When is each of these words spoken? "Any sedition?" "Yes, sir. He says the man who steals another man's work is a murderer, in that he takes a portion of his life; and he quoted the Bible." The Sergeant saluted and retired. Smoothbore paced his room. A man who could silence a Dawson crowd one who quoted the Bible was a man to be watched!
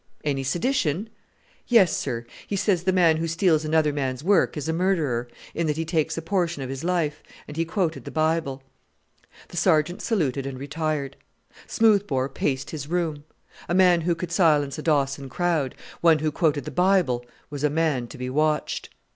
"Any 0.23 0.41
sedition?" 0.41 1.09
"Yes, 1.67 1.95
sir. 1.95 2.25
He 2.47 2.55
says 2.55 2.85
the 2.85 2.91
man 2.91 3.17
who 3.17 3.27
steals 3.27 3.63
another 3.63 3.93
man's 3.93 4.23
work 4.23 4.57
is 4.57 4.67
a 4.67 4.73
murderer, 4.73 5.27
in 5.53 5.67
that 5.67 5.77
he 5.77 5.85
takes 5.85 6.17
a 6.17 6.23
portion 6.23 6.63
of 6.63 6.69
his 6.71 6.83
life; 6.83 7.21
and 7.47 7.55
he 7.55 7.65
quoted 7.65 8.05
the 8.05 8.09
Bible." 8.09 8.63
The 9.49 9.57
Sergeant 9.57 10.01
saluted 10.01 10.47
and 10.47 10.57
retired. 10.59 11.17
Smoothbore 11.67 12.29
paced 12.29 12.71
his 12.71 12.87
room. 12.87 13.25
A 13.69 13.75
man 13.75 14.01
who 14.01 14.15
could 14.15 14.31
silence 14.31 14.79
a 14.79 14.81
Dawson 14.81 15.29
crowd 15.29 15.75
one 15.99 16.17
who 16.17 16.31
quoted 16.31 16.65
the 16.65 16.71
Bible 16.71 17.23
was 17.51 17.63
a 17.63 17.69
man 17.69 18.07
to 18.07 18.17
be 18.17 18.27
watched! 18.27 18.89